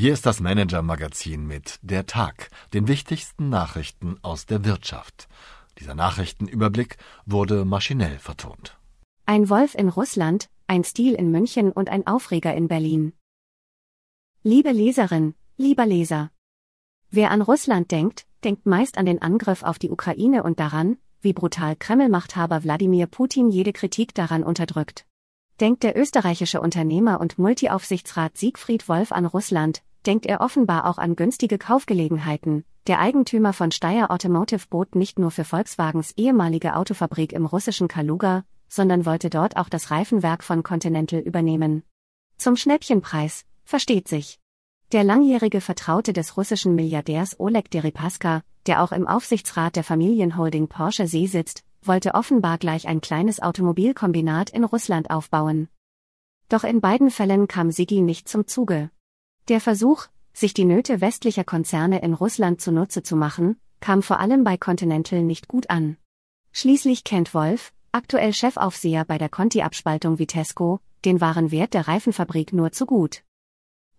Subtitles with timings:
[0.00, 5.26] Hier ist das Manager-Magazin mit Der Tag, den wichtigsten Nachrichten aus der Wirtschaft.
[5.80, 8.78] Dieser Nachrichtenüberblick wurde maschinell vertont.
[9.26, 13.12] Ein Wolf in Russland, ein Stil in München und ein Aufreger in Berlin.
[14.44, 16.30] Liebe Leserin, lieber Leser.
[17.10, 21.32] Wer an Russland denkt, denkt meist an den Angriff auf die Ukraine und daran, wie
[21.32, 25.06] brutal Kreml-Machthaber Wladimir Putin jede Kritik daran unterdrückt.
[25.58, 31.16] Denkt der österreichische Unternehmer und Multiaufsichtsrat Siegfried Wolf an Russland, denkt er offenbar auch an
[31.16, 32.64] günstige Kaufgelegenheiten.
[32.86, 38.44] Der Eigentümer von Steyr Automotive bot nicht nur für Volkswagens ehemalige Autofabrik im russischen Kaluga,
[38.68, 41.82] sondern wollte dort auch das Reifenwerk von Continental übernehmen.
[42.38, 44.40] Zum Schnäppchenpreis, versteht sich.
[44.92, 51.06] Der langjährige Vertraute des russischen Milliardärs Oleg Deripaska, der auch im Aufsichtsrat der Familienholding Porsche
[51.06, 55.68] See sitzt, wollte offenbar gleich ein kleines Automobilkombinat in Russland aufbauen.
[56.48, 58.90] Doch in beiden Fällen kam Sigi nicht zum Zuge.
[59.48, 64.44] Der Versuch, sich die Nöte westlicher Konzerne in Russland zunutze zu machen, kam vor allem
[64.44, 65.96] bei Continental nicht gut an.
[66.52, 72.72] Schließlich kennt Wolf, aktuell Chefaufseher bei der Conti-Abspaltung Vitesco, den wahren Wert der Reifenfabrik nur
[72.72, 73.22] zu gut.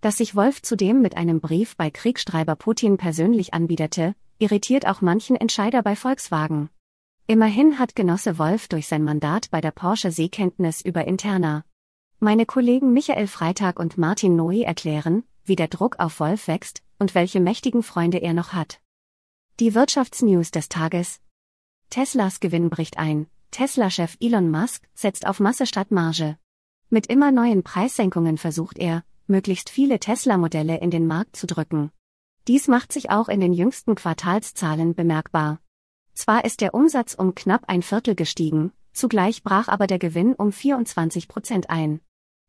[0.02, 5.36] Dass sich Wolf zudem mit einem Brief bei Kriegstreiber Putin persönlich anbiederte, irritiert auch manchen
[5.36, 6.70] Entscheider bei Volkswagen.
[7.26, 11.64] Immerhin hat Genosse Wolf durch sein Mandat bei der Porsche Sehkenntnis über Interna.
[12.20, 17.16] Meine Kollegen Michael Freitag und Martin Noe erklären, wie der Druck auf Wolf wächst und
[17.16, 18.80] welche mächtigen Freunde er noch hat.
[19.60, 21.20] Die Wirtschaftsnews des Tages.
[21.90, 23.28] Teslas Gewinn bricht ein.
[23.52, 26.38] Tesla-Chef Elon Musk setzt auf Masse statt Marge.
[26.90, 31.92] Mit immer neuen Preissenkungen versucht er, möglichst viele Tesla-Modelle in den Markt zu drücken.
[32.48, 35.60] Dies macht sich auch in den jüngsten Quartalszahlen bemerkbar.
[36.14, 40.52] Zwar ist der Umsatz um knapp ein Viertel gestiegen, zugleich brach aber der Gewinn um
[40.52, 42.02] 24 Prozent ein.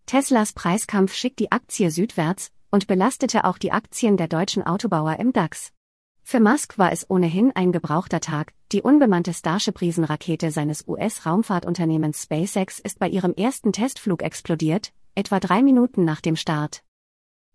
[0.06, 5.32] Teslas Preiskampf schickt die Aktie südwärts, und belastete auch die Aktien der deutschen Autobauer im
[5.32, 5.72] DAX.
[6.22, 12.98] Für Musk war es ohnehin ein gebrauchter Tag, die unbemannte Starship-Riesenrakete seines US-Raumfahrtunternehmens SpaceX ist
[12.98, 16.83] bei ihrem ersten Testflug explodiert, etwa drei Minuten nach dem Start.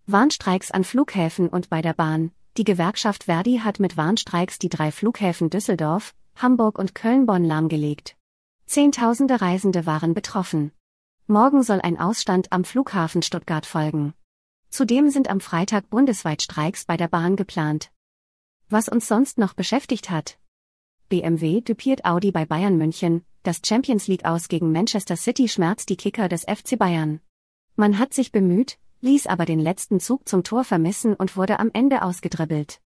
[0.07, 2.31] Warnstreiks an Flughäfen und bei der Bahn.
[2.57, 8.15] Die Gewerkschaft Verdi hat mit Warnstreiks die drei Flughäfen Düsseldorf, Hamburg und Köln-Bonn lahmgelegt.
[8.65, 10.71] Zehntausende Reisende waren betroffen.
[11.27, 14.13] Morgen soll ein Ausstand am Flughafen Stuttgart folgen.
[14.69, 17.91] Zudem sind am Freitag bundesweit Streiks bei der Bahn geplant.
[18.69, 20.37] Was uns sonst noch beschäftigt hat.
[21.09, 25.97] BMW dupiert Audi bei Bayern München, das Champions League aus gegen Manchester City schmerzt die
[25.97, 27.19] Kicker des FC Bayern.
[27.75, 31.69] Man hat sich bemüht, ließ aber den letzten Zug zum Tor vermissen und wurde am
[31.73, 32.81] Ende ausgedribbelt.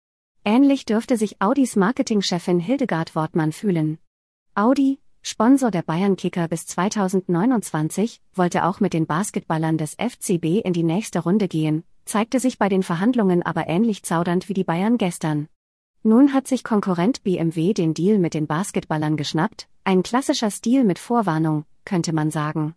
[0.43, 3.99] Ähnlich dürfte sich Audis Marketingchefin Hildegard Wortmann fühlen.
[4.55, 4.99] Audi,
[5.29, 11.19] Sponsor der Bayern-Kicker bis 2029, wollte auch mit den Basketballern des FCB in die nächste
[11.19, 15.49] Runde gehen, zeigte sich bei den Verhandlungen aber ähnlich zaudernd wie die Bayern gestern.
[16.01, 20.97] Nun hat sich Konkurrent BMW den Deal mit den Basketballern geschnappt, ein klassischer Stil mit
[20.97, 22.73] Vorwarnung, könnte man sagen.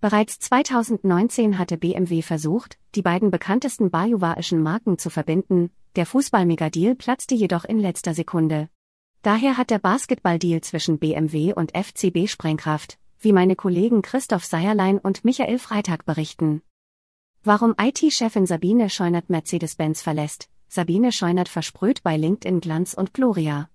[0.00, 7.34] Bereits 2019 hatte BMW versucht, die beiden bekanntesten bajuwaischen Marken zu verbinden, der Fußballmegadeal platzte
[7.34, 8.68] jedoch in letzter Sekunde.
[9.22, 15.24] Daher hat der Basketballdeal zwischen BMW und FCB Sprengkraft, wie meine Kollegen Christoph Seierlein und
[15.24, 16.62] Michael Freitag berichten.
[17.42, 20.48] Warum IT-Chefin Sabine Scheunert Mercedes-Benz verlässt.
[20.68, 23.70] Sabine Scheunert versprüht bei LinkedIn Glanz und Gloria.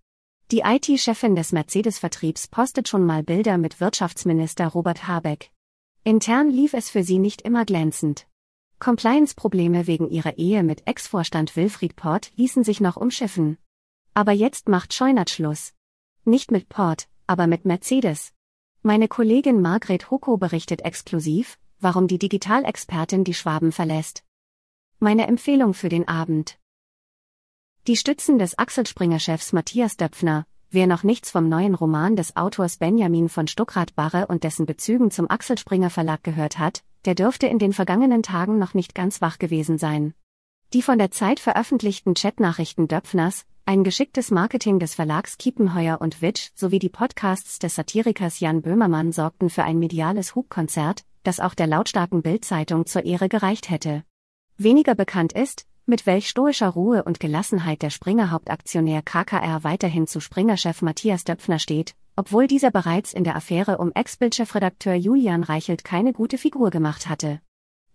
[0.51, 5.51] Die IT-Chefin des Mercedes-Vertriebs postet schon mal Bilder mit Wirtschaftsminister Robert Habeck.
[6.03, 8.27] Intern lief es für sie nicht immer glänzend.
[8.79, 13.57] Compliance-Probleme wegen ihrer Ehe mit Ex-Vorstand Wilfried Port ließen sich noch umschiffen.
[14.15, 15.73] Aber jetzt macht Scheunert Schluss.
[16.23, 18.31] Nicht mit Port, aber mit Mercedes.
[18.83, 24.23] Meine Kollegin Margret Hoko berichtet exklusiv, warum die Digitalexpertin die Schwaben verlässt.
[24.99, 26.59] Meine Empfehlung für den Abend.
[27.87, 32.77] Die Stützen des Axel Springer-Chefs Matthias Döpfner, wer noch nichts vom neuen Roman des Autors
[32.77, 37.57] Benjamin von Stuckrad-Barre und dessen Bezügen zum Axel Springer Verlag gehört hat, der dürfte in
[37.57, 40.13] den vergangenen Tagen noch nicht ganz wach gewesen sein.
[40.71, 46.49] Die von der Zeit veröffentlichten Chatnachrichten Döpfners, ein geschicktes Marketing des Verlags Kiepenheuer und Witsch
[46.53, 51.67] sowie die Podcasts des Satirikers Jan Böhmermann sorgten für ein mediales Hubkonzert, das auch der
[51.67, 54.03] lautstarken Bildzeitung zur Ehre gereicht hätte.
[54.57, 60.19] Weniger bekannt ist, mit welch stoischer Ruhe und Gelassenheit der Springer Hauptaktionär KKR weiterhin zu
[60.19, 66.11] Springer-Chef Matthias Döpfner steht, obwohl dieser bereits in der Affäre um Ex-Bild-Chefredakteur Julian Reichelt keine
[66.11, 67.39] gute Figur gemacht hatte.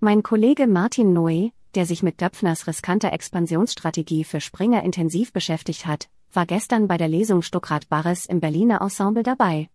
[0.01, 6.09] Mein Kollege Martin Noe, der sich mit Döpfners riskanter Expansionsstrategie für Springer intensiv beschäftigt hat,
[6.33, 9.69] war gestern bei der Lesung Stuckrad Barres im Berliner Ensemble dabei.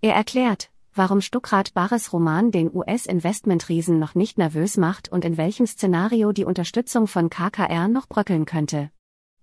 [0.00, 5.66] Er erklärt, warum Stuckrad Barres Roman den US-Investmentriesen noch nicht nervös macht und in welchem
[5.66, 8.90] Szenario die Unterstützung von KKR noch bröckeln könnte.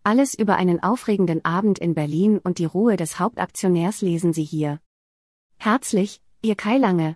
[0.04, 4.80] Alles über einen aufregenden Abend in Berlin und die Ruhe des Hauptaktionärs lesen Sie hier.
[5.58, 7.16] Herzlich, Ihr Kai Lange.